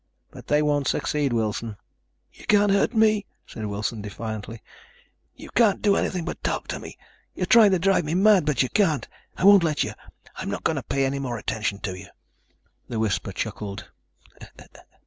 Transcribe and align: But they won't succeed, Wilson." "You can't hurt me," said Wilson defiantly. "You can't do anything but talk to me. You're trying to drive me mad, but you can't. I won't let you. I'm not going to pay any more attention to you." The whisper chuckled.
But 0.31 0.47
they 0.47 0.63
won't 0.63 0.87
succeed, 0.87 1.31
Wilson." 1.31 1.77
"You 2.33 2.47
can't 2.47 2.71
hurt 2.71 2.95
me," 2.95 3.27
said 3.45 3.67
Wilson 3.67 4.01
defiantly. 4.01 4.63
"You 5.35 5.51
can't 5.51 5.79
do 5.83 5.95
anything 5.95 6.25
but 6.25 6.43
talk 6.43 6.67
to 6.69 6.79
me. 6.79 6.97
You're 7.35 7.45
trying 7.45 7.69
to 7.69 7.77
drive 7.77 8.03
me 8.05 8.15
mad, 8.15 8.47
but 8.47 8.63
you 8.63 8.69
can't. 8.69 9.07
I 9.37 9.43
won't 9.45 9.63
let 9.63 9.83
you. 9.83 9.93
I'm 10.37 10.49
not 10.49 10.63
going 10.63 10.77
to 10.77 10.81
pay 10.81 11.05
any 11.05 11.19
more 11.19 11.37
attention 11.37 11.81
to 11.81 11.93
you." 11.95 12.07
The 12.89 12.97
whisper 12.97 13.31
chuckled. 13.31 13.91